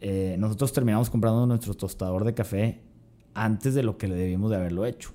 [0.00, 2.80] eh, nosotros terminamos comprando nuestro tostador de café
[3.34, 5.12] antes de lo que le debimos de haberlo hecho.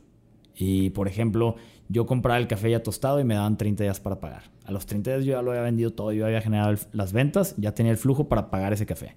[0.56, 1.56] Y por ejemplo,
[1.90, 4.44] yo compraba el café ya tostado y me daban 30 días para pagar.
[4.66, 7.56] A los 30 días yo ya lo había vendido todo, yo había generado las ventas,
[7.58, 9.16] ya tenía el flujo para pagar ese café.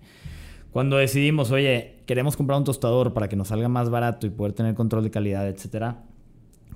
[0.70, 4.52] Cuando decidimos, oye, queremos comprar un tostador para que nos salga más barato y poder
[4.52, 6.04] tener control de calidad, etcétera,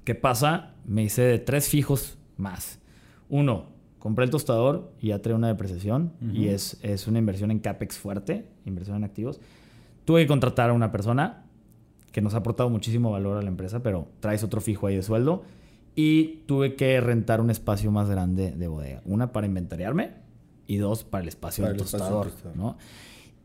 [0.03, 0.75] ¿qué pasa?
[0.85, 2.81] Me hice de tres fijos más.
[3.29, 3.67] Uno,
[4.01, 7.97] compré el tostador y ya trae una depreciación y es, es una inversión en CAPEX
[7.97, 9.41] fuerte, inversión en activos.
[10.05, 11.45] Tuve que contratar a una persona
[12.11, 15.03] que nos ha aportado muchísimo valor a la empresa, pero traes otro fijo ahí de
[15.03, 15.45] sueldo
[15.97, 19.03] y tuve que rentar un espacio más grande de bodega.
[19.05, 20.13] Una para inventariarme
[20.67, 22.33] y dos para el espacio del tostador.
[22.55, 22.77] ¿no?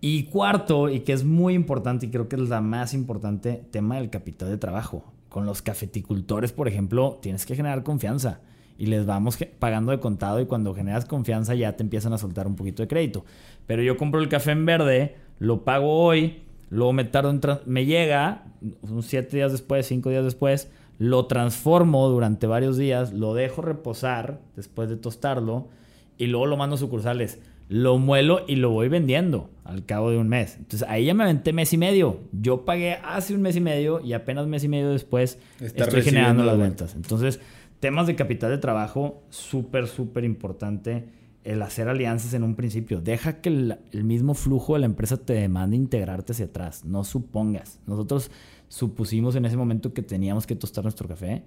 [0.02, 3.98] Y cuarto, y que es muy importante y creo que es la más importante, tema
[3.98, 5.04] del capital de trabajo.
[5.28, 8.40] Con los cafeticultores, por ejemplo, tienes que generar confianza
[8.80, 12.48] y les vamos pagando de contado y cuando generas confianza ya te empiezan a soltar
[12.48, 13.26] un poquito de crédito.
[13.68, 17.86] Pero yo compro el café en verde, lo pago hoy, luego me tardo en me
[17.86, 18.46] llega,
[18.82, 24.42] unos siete días después, cinco días después, lo transformo durante varios días, lo dejo reposar
[24.56, 25.70] después de tostarlo
[26.18, 27.40] y luego lo mando a sucursales.
[27.70, 30.58] Lo muelo y lo voy vendiendo al cabo de un mes.
[30.58, 32.20] Entonces ahí ya me aventé mes y medio.
[32.34, 36.44] Yo pagué hace un mes y medio y apenas mes y medio después estoy generando
[36.44, 36.96] las ventas.
[36.96, 37.40] Entonces,
[37.80, 41.06] temas de capital de trabajo, súper, súper importante
[41.46, 43.00] el hacer alianzas en un principio.
[43.00, 46.84] Deja que el, el, mismo flujo de la empresa te demande integrarte hacia atrás.
[46.84, 47.80] No supongas.
[47.88, 48.30] Nosotros
[48.70, 51.44] supusimos en ese momento que teníamos que tostar nuestro café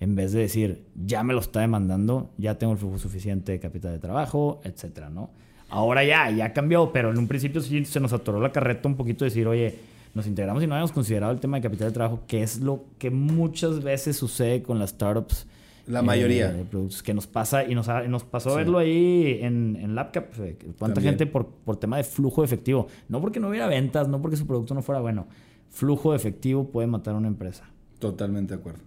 [0.00, 3.60] en vez de decir, ya me lo está demandando, ya tengo el flujo suficiente de
[3.60, 5.30] capital de trabajo, etcétera, ¿no?
[5.70, 8.96] Ahora ya, ya cambió, pero en un principio sí se nos atoró la carreta un
[8.96, 9.74] poquito decir, oye,
[10.14, 12.84] nos integramos y no habíamos considerado el tema de capital de trabajo, que es lo
[12.98, 15.46] que muchas veces sucede con las startups.
[15.86, 16.50] La mayoría.
[16.50, 19.94] Eh, de productos que nos pasa y nos, nos pasó a verlo ahí en, en
[19.94, 20.38] LabCap.
[20.40, 22.88] Eh, ¿Cuánta gente por, por tema de flujo de efectivo?
[23.08, 25.26] No porque no hubiera ventas, no porque su producto no fuera bueno.
[25.74, 27.64] Flujo de efectivo puede matar a una empresa.
[27.98, 28.82] Totalmente de acuerdo.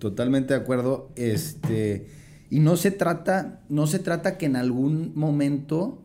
[0.00, 1.12] Totalmente de acuerdo.
[1.14, 2.08] Este,
[2.50, 6.02] y no se trata, no se trata que en algún momento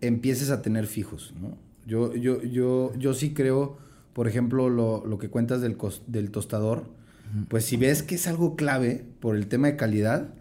[0.00, 1.58] empieces a tener fijos, ¿no?
[1.84, 3.76] Yo, yo, yo, yo sí creo,
[4.12, 6.84] por ejemplo, lo, lo que cuentas del, del tostador,
[7.48, 10.32] pues si ves que es algo clave por el tema de calidad,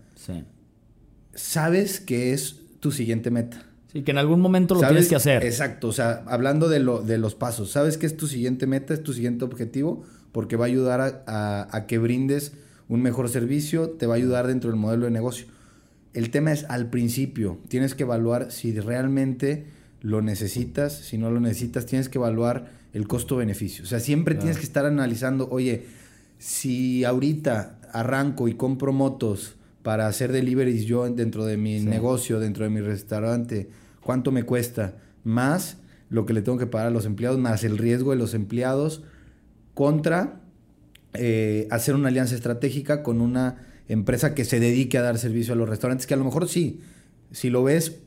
[1.34, 3.69] sabes que es tu siguiente meta.
[3.92, 5.44] Sí, que en algún momento lo tienes que hacer.
[5.44, 8.94] Exacto, o sea, hablando de, lo, de los pasos, sabes que es tu siguiente meta,
[8.94, 12.54] es tu siguiente objetivo, porque va a ayudar a, a, que brindes
[12.88, 15.48] un mejor servicio, te va a ayudar dentro del modelo de negocio.
[16.14, 19.66] El tema es al principio, tienes que evaluar si realmente
[20.02, 23.84] lo necesitas, si no lo necesitas, tienes que evaluar el costo-beneficio.
[23.86, 25.88] O sea, siempre tienes que estar analizando, oye,
[26.38, 29.56] si ahorita arranco y compro motos
[29.90, 33.72] para hacer deliveries yo dentro de mi negocio, dentro de mi restaurante,
[34.04, 34.98] ¿cuánto me cuesta?
[35.24, 35.78] Más
[36.12, 39.02] lo que le tengo que pagar a los empleados, más el riesgo de los empleados,
[39.74, 40.42] contra
[41.16, 45.58] eh, hacer una alianza estratégica con una empresa que se dedique a dar servicio a
[45.58, 46.82] los restaurantes, que a lo mejor sí,
[47.32, 47.98] si lo ves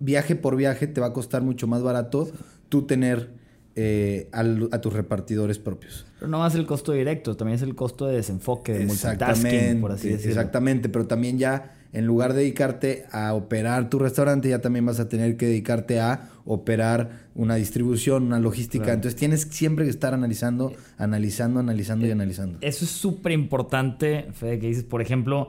[0.00, 2.28] viaje por viaje, te va a costar mucho más barato
[2.68, 3.30] tú tener
[3.76, 6.06] eh, a tus repartidores propios.
[6.18, 9.92] Pero no más el costo directo, también es el costo de desenfoque, de multitasking, por
[9.92, 10.30] así decirlo.
[10.30, 14.98] Exactamente, pero también ya en lugar de dedicarte a operar tu restaurante, ya también vas
[14.98, 18.92] a tener que dedicarte a operar una distribución, una logística.
[18.92, 22.58] Entonces tienes siempre que estar analizando, analizando, analizando y analizando.
[22.62, 25.48] Eso es súper importante, Fede, que dices, por ejemplo,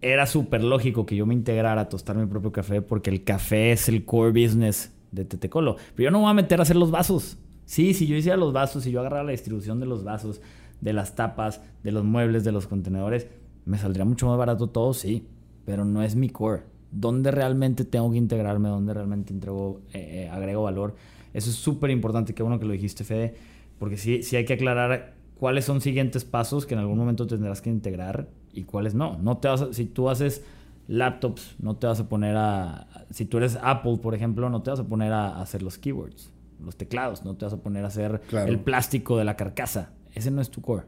[0.00, 3.72] era súper lógico que yo me integrara a tostar mi propio café porque el café
[3.72, 5.76] es el core business de Tetecolo.
[5.94, 7.38] Pero yo no me voy a meter a hacer los vasos.
[7.64, 10.40] Sí, si yo hiciera los vasos, si yo agarrara la distribución de los vasos,
[10.80, 13.26] de las tapas, de los muebles, de los contenedores,
[13.64, 15.26] me saldría mucho más barato todo, sí
[15.64, 16.62] pero no es mi core.
[16.90, 18.68] ¿Dónde realmente tengo que integrarme?
[18.68, 20.94] ¿Dónde realmente entrego, eh, eh, agrego valor?
[21.32, 23.34] Eso es súper importante, qué bueno que lo dijiste, Fede,
[23.78, 27.60] porque sí, sí hay que aclarar cuáles son siguientes pasos que en algún momento tendrás
[27.60, 29.18] que integrar y cuáles no.
[29.18, 30.44] No te vas si tú haces
[30.86, 32.86] laptops, no te vas a poner a...
[33.10, 36.30] Si tú eres Apple, por ejemplo, no te vas a poner a, hacer los keywords,
[36.62, 39.92] los teclados, no te vas a poner a hacer el plástico de la carcasa.
[40.12, 40.84] Ese no es tu core.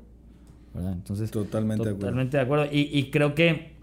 [0.74, 0.92] ¿verdad?
[0.92, 2.66] Entonces, totalmente, totalmente de acuerdo.
[2.66, 3.76] Y, y creo que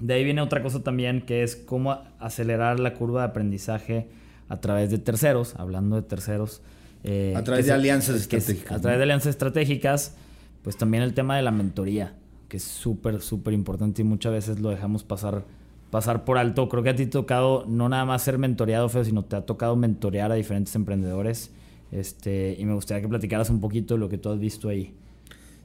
[0.00, 4.08] de ahí viene otra cosa también que es cómo acelerar la curva de aprendizaje
[4.48, 6.62] a través de terceros, hablando de terceros.
[7.04, 8.72] Eh, a través de alianzas estratégicas.
[8.72, 10.16] a través de alianzas estratégicas,
[10.62, 12.14] pues también el tema de la mentoría,
[12.48, 15.44] que es súper, súper importante y muchas veces lo dejamos pasar,
[15.90, 16.68] pasar por alto.
[16.68, 19.46] Creo que a ti ha tocado no nada más ser mentoreado, Feo, sino te ha
[19.46, 21.50] tocado mentorear a diferentes emprendedores.
[21.92, 24.94] Este, y me gustaría que platicaras un poquito de lo que tú has visto ahí.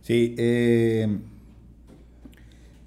[0.02, 1.20] Sí, eh,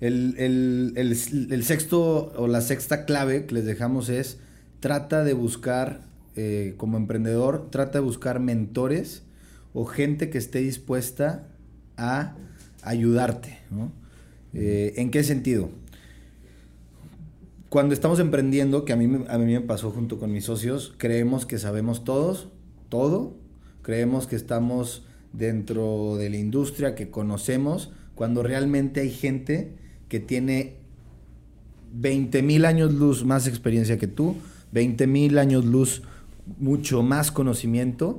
[0.00, 4.38] el, sexto o la sexta clave que les dejamos es
[4.80, 6.02] trata de buscar,
[6.36, 9.22] eh, como emprendedor, trata de buscar mentores
[9.72, 11.48] o gente que esté dispuesta
[11.96, 12.36] a
[12.84, 13.58] ayudarte.
[14.52, 15.70] Eh, ¿En qué sentido?
[17.68, 21.44] Cuando estamos emprendiendo, que a mí, a mí me pasó junto con mis socios, creemos
[21.44, 22.48] que sabemos todos,
[22.88, 23.36] todo,
[23.82, 29.72] creemos que estamos dentro de la industria, que conocemos, cuando realmente hay gente
[30.08, 30.76] que tiene
[31.94, 34.36] 20 mil años luz más experiencia que tú,
[34.72, 36.02] 20 mil años luz
[36.58, 38.18] mucho más conocimiento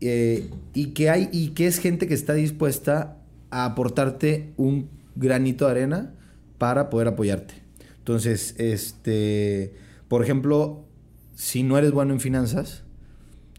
[0.00, 3.19] eh, y, que hay, y que es gente que está dispuesta
[3.50, 6.14] a aportarte un granito de arena
[6.58, 7.54] para poder apoyarte.
[7.98, 9.74] Entonces, este,
[10.08, 10.84] por ejemplo,
[11.34, 12.82] si no eres bueno en finanzas,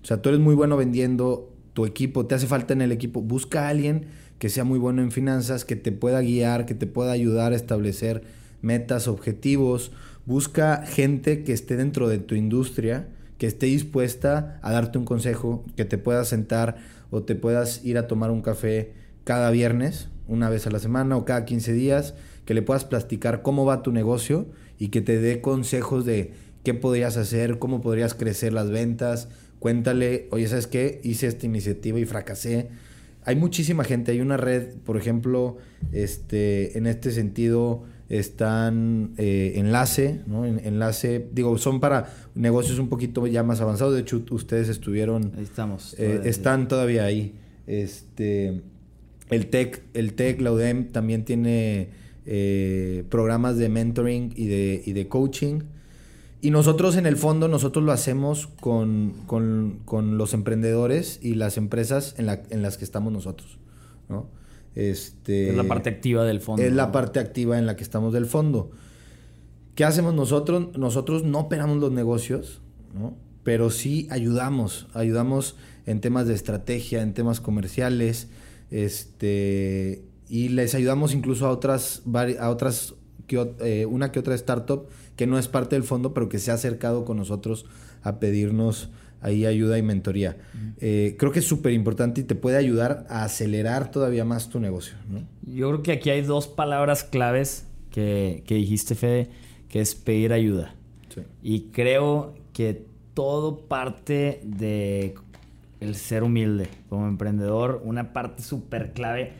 [0.03, 3.21] o sea, tú eres muy bueno vendiendo tu equipo, te hace falta en el equipo,
[3.21, 4.07] busca a alguien
[4.39, 7.55] que sea muy bueno en finanzas, que te pueda guiar, que te pueda ayudar a
[7.55, 8.23] establecer
[8.61, 9.91] metas, objetivos.
[10.25, 15.63] Busca gente que esté dentro de tu industria, que esté dispuesta a darte un consejo,
[15.75, 16.77] que te puedas sentar
[17.11, 21.17] o te puedas ir a tomar un café cada viernes, una vez a la semana
[21.17, 22.13] o cada 15 días,
[22.45, 26.73] que le puedas platicar cómo va tu negocio y que te dé consejos de qué
[26.73, 29.29] podrías hacer, cómo podrías crecer las ventas.
[29.59, 31.01] Cuéntale, oye, ¿sabes qué?
[31.03, 32.69] Hice esta iniciativa y fracasé
[33.23, 35.57] hay muchísima gente, hay una red, por ejemplo,
[35.91, 40.45] este, en este sentido están eh, enlace, ¿no?
[40.45, 43.93] enlace, digo, son para negocios un poquito ya más avanzados.
[43.93, 45.31] De hecho, ustedes estuvieron.
[45.37, 45.95] Ahí estamos.
[45.97, 47.35] Eh, están todavía ahí.
[47.67, 48.61] Este,
[49.31, 51.89] El TEC, el TEC, la UDEM también tiene
[52.25, 55.61] eh, programas de mentoring y de, y de coaching.
[56.41, 61.57] Y nosotros en el fondo, nosotros lo hacemos con, con, con los emprendedores y las
[61.57, 63.57] empresas en, la, en, las que estamos nosotros.
[64.09, 64.27] ¿no?
[64.75, 66.63] Este, es la parte activa del fondo.
[66.63, 68.71] Es la parte activa en la que estamos del fondo.
[69.75, 70.77] ¿Qué hacemos nosotros?
[70.77, 72.61] Nosotros no operamos los negocios,
[72.93, 73.15] ¿no?
[73.43, 74.87] pero sí ayudamos.
[74.93, 78.29] Ayudamos en temas de estrategia, en temas comerciales,
[78.71, 82.01] este, y les ayudamos incluso a otras,
[82.39, 82.95] a otras
[83.29, 86.55] eh, una que otra startup que no es parte del fondo, pero que se ha
[86.55, 87.65] acercado con nosotros
[88.01, 88.89] a pedirnos
[89.21, 90.37] ahí ayuda y mentoría.
[90.79, 94.59] Eh, creo que es súper importante y te puede ayudar a acelerar todavía más tu
[94.59, 94.95] negocio.
[95.43, 99.29] Yo creo que aquí hay dos palabras claves que, que dijiste, Fede,
[99.69, 100.75] que es pedir ayuda.
[101.43, 105.13] Y creo que todo parte de
[105.81, 109.33] el ser humilde como emprendedor, una parte súper clave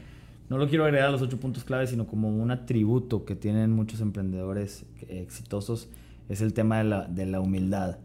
[0.51, 3.71] no lo quiero agregar a los ocho puntos claves, sino como un atributo que tienen
[3.71, 5.87] muchos emprendedores exitosos,
[6.27, 7.99] es el tema de la, de la humildad.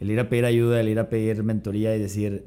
[0.00, 2.44] El ir a pedir ayuda, el ir a pedir mentoría y decir,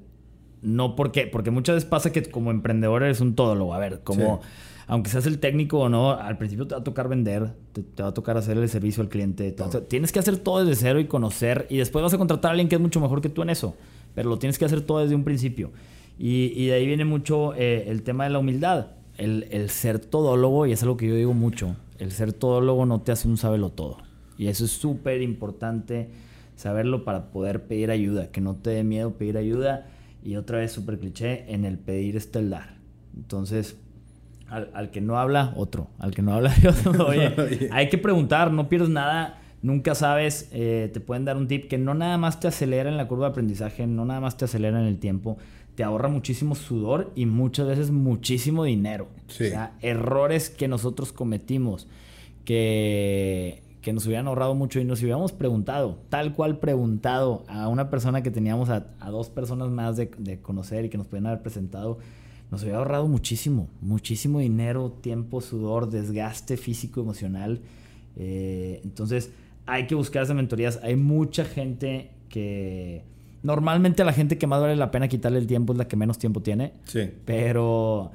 [0.62, 3.74] no porque, porque muchas veces pasa que como emprendedor eres un todólogo.
[3.74, 4.42] A ver, como,
[4.88, 8.10] aunque seas el técnico o no, al principio te va a tocar vender, te, va
[8.10, 9.56] a tocar hacer el servicio al cliente.
[9.88, 12.68] tienes que hacer todo desde cero y conocer, y después vas a contratar a alguien
[12.68, 13.78] que es mucho mejor que tú en eso,
[14.16, 15.72] pero lo tienes que hacer todo desde un principio.
[16.18, 20.66] Y, y de ahí viene mucho eh, el tema de la humildad el, ser todólogo,
[20.66, 23.70] y es algo que yo digo mucho, el ser todólogo no te hace un sábelo
[23.70, 23.98] todo.
[24.38, 26.10] Y eso es súper importante
[26.56, 29.88] saberlo para poder pedir ayuda, que no te dé miedo pedir ayuda.
[30.24, 32.76] Y otra vez súper cliché, en el pedir está el dar.
[33.16, 33.78] Entonces,
[34.50, 35.88] al, que no habla, otro.
[36.00, 37.08] Al que no habla, otro.
[37.08, 39.40] Oye, hay que preguntar, no pierdes nada.
[39.66, 42.98] Nunca sabes, eh, te pueden dar un tip que no nada más te acelera en
[42.98, 45.40] la curva de aprendizaje, no nada más te acelera en el tiempo,
[45.74, 49.08] te ahorra muchísimo sudor y muchas veces muchísimo dinero.
[49.28, 51.88] O sea, errores que nosotros cometimos,
[52.46, 57.90] que, que nos hubieran ahorrado mucho y nos hubiéramos preguntado, tal cual preguntado a una
[57.90, 61.98] persona que teníamos a, dos personas más de, conocer y que nos pueden haber presentado,
[62.52, 67.62] nos hubiera ahorrado muchísimo, muchísimo dinero, tiempo, sudor, desgaste físico, emocional.
[68.16, 69.32] Eh, entonces,
[69.66, 70.80] hay que buscar esas mentorías.
[70.84, 73.04] Hay mucha gente que
[73.46, 76.18] Normalmente la gente que más vale la pena quitarle el tiempo es la que menos
[76.18, 76.74] tiempo tiene.
[76.86, 77.12] Sí.
[77.26, 78.12] Pero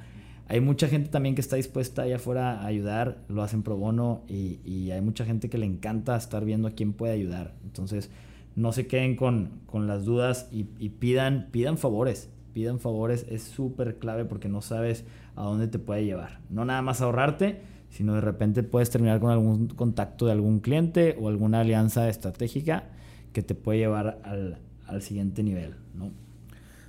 [0.49, 4.25] hay mucha gente también que está dispuesta allá afuera a ayudar, lo hacen pro bono
[4.27, 7.55] y, hay mucha gente que le encanta estar viendo a quién puede ayudar.
[7.63, 8.11] Entonces,
[8.57, 12.29] no se queden con, las dudas y, pidan, pidan favores.
[12.53, 15.05] Pidan favores, es súper clave porque no sabes
[15.37, 16.41] a dónde te puede llevar.
[16.51, 21.17] No nada más ahorrarte, sino de repente puedes terminar con algún contacto de algún cliente
[21.21, 22.85] o alguna alianza estratégica
[23.33, 26.11] que te puede llevar al, al siguiente nivel, ¿no?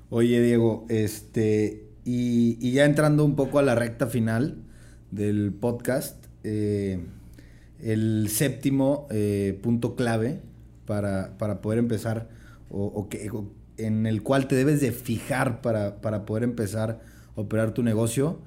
[0.10, 4.58] Oye, Diego, este, y, ya entrando un poco a la recta final
[5.12, 7.00] del podcast, eh,
[7.80, 10.42] el séptimo eh, punto clave
[10.86, 12.28] para, poder empezar,
[12.70, 13.30] o, que,
[13.78, 17.00] en el cual te debes de fijar para, poder empezar
[17.36, 18.40] a operar tu negocio,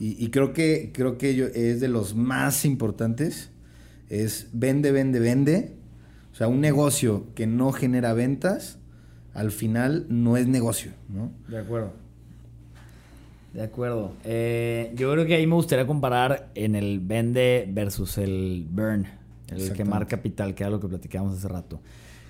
[0.00, 3.50] y, creo que, creo que es de los más importantes,
[4.08, 5.72] es vende, vende, vende.
[6.32, 8.78] O sea, un negocio que no genera ventas
[9.34, 11.30] al final no es negocio, ¿no?
[11.48, 11.92] De acuerdo.
[13.52, 14.12] De acuerdo.
[14.24, 19.06] Eh, yo creo que ahí me gustaría comparar en el vende versus el burn,
[19.48, 21.80] el quemar capital, que era lo que platicábamos hace rato.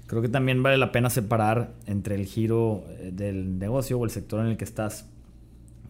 [0.06, 4.10] Creo que también vale la pena separar entre el giro eh, del negocio o el
[4.10, 5.06] sector en el que estás.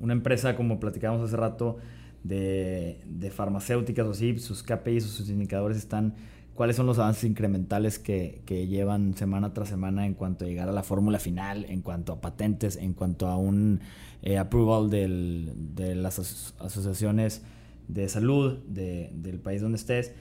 [0.01, 1.77] Una empresa, como platicábamos hace rato,
[2.25, 6.15] de, de farmacéuticas o así, sus KPIs o sus indicadores están
[6.59, 10.73] cuáles son los avances incrementales que, llevan semana tras semana en cuanto a llegar a
[10.73, 13.81] la fórmula final, en cuanto a patentes, en cuanto a un
[14.23, 16.19] eh, approval de las
[16.59, 17.43] asociaciones
[17.87, 20.13] de salud del país donde estés.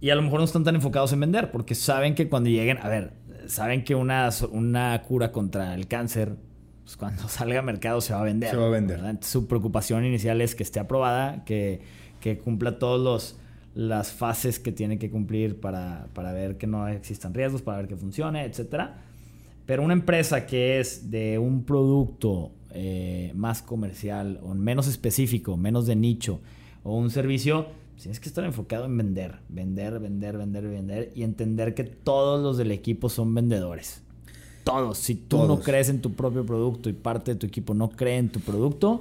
[0.00, 2.78] Y a lo mejor no están tan enfocados en vender, porque saben que cuando lleguen,
[2.78, 3.12] a ver,
[3.46, 6.34] saben que una, una cura contra el cáncer,
[6.84, 8.50] pues cuando salga a mercado se va a vender.
[8.50, 9.18] Se va a vender.
[9.22, 11.80] su preocupación inicial es que esté aprobada, que,
[12.20, 13.36] que cumpla todos los
[13.74, 17.96] las fases que tiene que cumplir para, ver que no existan riesgos, para ver que
[17.96, 18.90] funcione, etc.
[19.66, 25.86] Pero una empresa que es de un producto eh, más comercial o menos específico, menos
[25.86, 26.40] de nicho,
[26.82, 27.66] o un servicio,
[28.00, 32.58] tienes que estar enfocado en vender, vender, vender, vender, vender y entender que todos los
[32.58, 34.02] del equipo son vendedores.
[34.64, 34.98] Todos.
[34.98, 38.18] Si tú no crees en tu propio producto y parte de tu equipo no cree
[38.18, 39.00] en tu producto,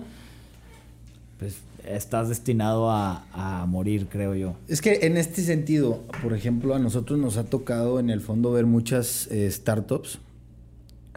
[1.39, 4.55] pues estás destinado a, morir, creo yo.
[4.68, 8.51] Es que en este sentido, por ejemplo, a nosotros nos ha tocado en el fondo
[8.51, 10.20] ver muchas eh, startups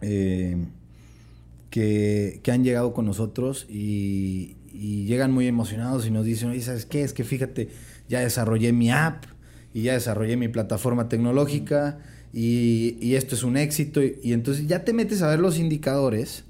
[0.03, 0.57] eh,
[1.71, 6.87] que, han llegado con nosotros y, y llegan muy emocionados y nos dicen, oye, ¿sabes
[6.87, 7.03] qué?
[7.03, 7.71] Es que fíjate,
[8.09, 9.25] ya desarrollé mi app
[9.73, 11.99] y ya desarrollé mi plataforma tecnológica
[12.35, 14.03] y, y esto es un éxito.
[14.03, 16.45] Y, y entonces ya te metes a ver los indicadores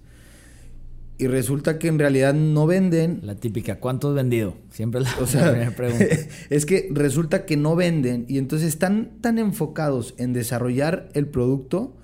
[1.16, 3.20] y resulta que en realidad no venden.
[3.22, 4.56] La típica, ¿cuánto has vendido?
[4.70, 6.06] Siempre la, O sea, la primera pregunta.
[6.50, 11.96] es que resulta que no venden y entonces están tan enfocados en desarrollar el producto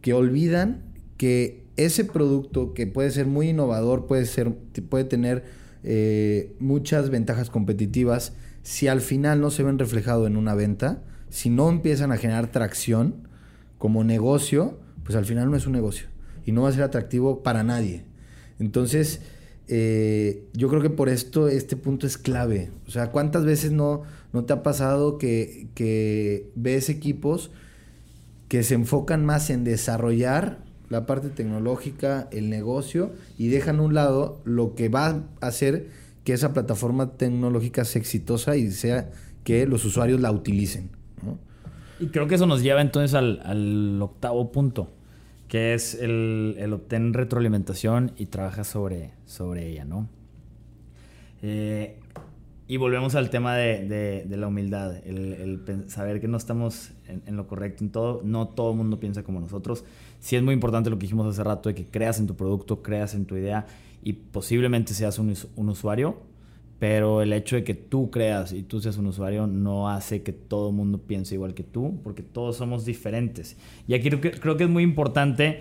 [0.00, 0.82] que olvidan
[1.16, 4.52] que ese producto que puede ser muy innovador, puede, ser,
[4.88, 5.44] puede tener
[5.84, 8.32] eh, muchas ventajas competitivas,
[8.62, 12.50] si al final no se ven reflejado en una venta, si no empiezan a generar
[12.50, 13.25] tracción
[13.78, 16.08] como negocio, pues al final no es un negocio
[16.44, 18.04] y no va a ser atractivo para nadie.
[18.58, 19.20] Entonces,
[19.68, 22.70] eh, yo creo que por esto este punto es clave.
[22.86, 24.02] O sea, ¿cuántas veces no,
[24.32, 27.50] no te ha pasado que, que ves equipos
[28.48, 33.94] que se enfocan más en desarrollar la parte tecnológica, el negocio, y dejan a un
[33.94, 35.08] lado lo que va
[35.40, 35.88] a hacer
[36.22, 39.10] que esa plataforma tecnológica sea exitosa y sea
[39.42, 40.95] que los usuarios la utilicen?
[42.00, 44.90] Y creo que eso nos lleva entonces al, al octavo punto,
[45.48, 50.08] que es el, el obtener retroalimentación y trabaja sobre, sobre ella, ¿no?
[51.42, 51.98] Eh,
[52.68, 56.90] y volvemos al tema de, de- de la humildad, el, el saber que no estamos
[57.06, 59.84] en, en lo correcto en todo, no todo el mundo piensa como nosotros.
[60.18, 62.82] Sí es muy importante lo que dijimos hace rato, de que creas en tu producto,
[62.82, 63.66] creas en tu idea
[64.02, 66.18] y posiblemente seas un, un usuario,
[66.78, 70.32] pero el hecho de que tú creas y tú seas un usuario no hace que
[70.32, 73.56] todo el mundo piense igual que tú, porque todos somos diferentes.
[73.88, 75.60] Y aquí creo que, es muy importante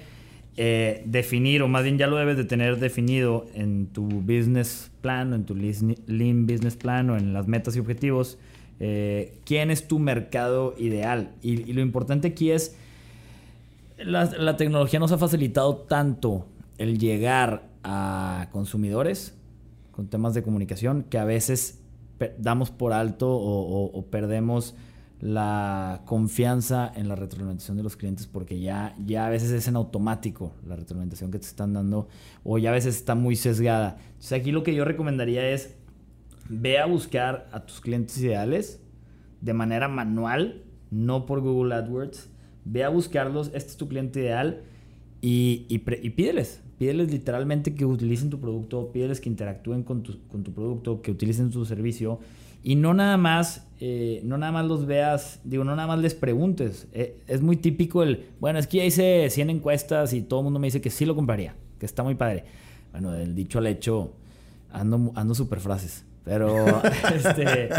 [0.58, 5.32] eh, definir, o más bien ya lo debes de tener definido en tu business plan,
[5.32, 8.38] o en tu lean business plan, o en las metas y objetivos,
[8.82, 11.32] eh, quién es tu mercado ideal.
[11.42, 12.76] Y, y lo importante aquí es,
[13.98, 16.46] la, la tecnología nos ha facilitado tanto
[16.78, 19.34] el llegar a consumidores
[19.96, 21.82] con temas de comunicación que a veces
[22.38, 24.76] damos por alto o perdemos
[25.22, 29.76] la confianza en la retroalimentación de los clientes porque ya, ya a veces es en
[29.76, 32.10] automático la retroalimentación que te están dando
[32.44, 33.98] o ya a veces está muy sesgada.
[34.08, 35.76] Entonces aquí lo que yo recomendaría es
[36.50, 38.82] ve a buscar a tus clientes ideales
[39.42, 42.30] de manera manual, no por Google AdWords.
[42.66, 44.64] Ve a buscarlos, este es tu cliente ideal
[45.22, 46.62] y, y, pre- y pídeles.
[46.78, 51.12] Pídeles literalmente que utilicen tu producto, pídeles que interactúen con tu, con tu producto, que
[51.12, 52.20] utilicen tu servicio
[52.64, 56.16] y no nada más, eh, no nada más los veas, digo, no nada más les
[56.16, 56.88] preguntes.
[56.94, 60.46] Eh, es muy típico el, bueno, es que ya hice 100 encuestas y todo el
[60.46, 62.44] mundo me dice que sí lo compraría, que está muy padre.
[62.92, 64.14] Bueno, del dicho al hecho,
[64.72, 66.04] ando, ando super frases.
[66.26, 66.82] Pero
[67.16, 67.70] este,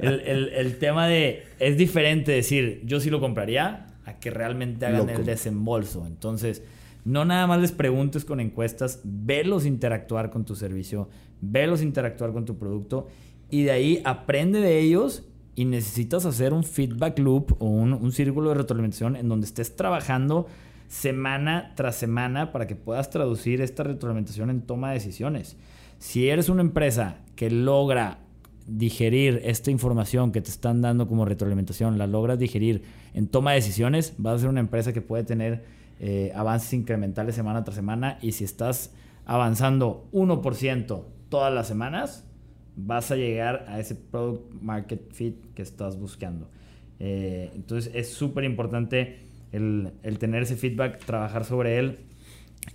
[0.00, 4.84] el, el- el tema de, es diferente decir, yo sí lo compraría, a que realmente
[4.84, 5.20] hagan Loco.
[5.20, 6.04] el desembolso.
[6.06, 6.62] Entonces,
[7.04, 11.08] no nada más les preguntes con encuestas, velos interactuar con tu servicio,
[11.40, 13.08] velos interactuar con tu producto
[13.50, 15.24] y de ahí aprende de ellos
[15.54, 19.76] y necesitas hacer un feedback loop o un, un círculo de retroalimentación en donde estés
[19.76, 20.46] trabajando
[20.88, 25.56] semana tras semana para que puedas traducir esta retroalimentación en toma de decisiones.
[25.98, 28.18] Si eres una empresa que logra
[28.66, 32.82] digerir esta información que te están dando como retroalimentación, la logras digerir
[33.14, 35.64] en toma de decisiones, vas a ser una empresa que puede tener
[36.04, 38.92] eh, avances incrementales semana tras semana y si estás
[39.24, 42.26] avanzando 1% todas las semanas,
[42.74, 46.50] vas a llegar a ese product market fit que estás buscando.
[46.98, 49.20] Eh, entonces es súper importante
[49.52, 52.00] el, tener ese feedback, trabajar sobre él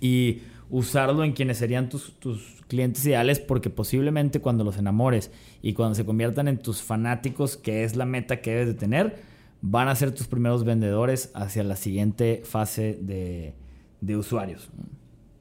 [0.00, 5.74] y usarlo en quienes serían tus, tus clientes ideales porque posiblemente cuando los enamores y
[5.74, 9.16] cuando se conviertan en tus fanáticos, que es la meta que debes de tener,
[9.60, 13.54] van a ser tus primeros vendedores hacia la siguiente fase de,
[14.00, 14.70] de usuarios.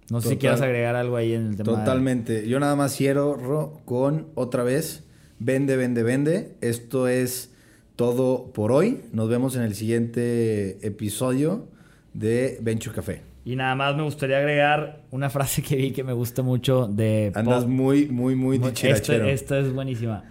[0.10, 1.72] No sé si quieras agregar algo ahí en el tema.
[1.72, 2.48] de- Totalmente.
[2.48, 5.04] Yo nada más cierro con otra vez.
[5.40, 6.56] Vende, vende, vende.
[6.62, 7.54] Esto es
[7.96, 9.02] todo por hoy.
[9.12, 11.68] Nos vemos en el siguiente episodio
[12.14, 13.22] de Venture Café.
[13.44, 17.32] Y nada más me gustaría agregar una frase que vi que me gusta mucho de
[17.36, 19.26] Andas Paul- muy, muy, muy Mu- dicharachero.
[19.26, 20.24] Esta, esta es buenísima.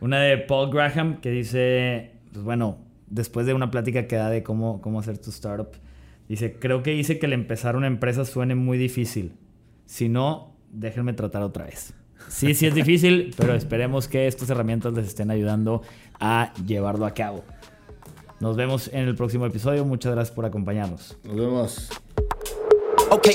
[0.00, 2.78] Una de Paul Graham que dice, pues bueno,
[3.12, 5.68] después de una plática que da de cómo, cómo hacer tu startup,
[6.28, 9.34] dice, creo que hice que el empezar una empresa suene muy difícil.
[9.86, 11.94] Si no, déjenme tratar otra vez.
[12.28, 15.82] Sí, sí es difícil, pero esperemos que estas herramientas les estén ayudando
[16.18, 17.44] a llevarlo a cabo.
[18.40, 19.84] Nos vemos en el próximo episodio.
[19.84, 21.16] Muchas gracias por acompañarnos.
[21.22, 21.90] Nos vemos.
[23.10, 23.34] Okay.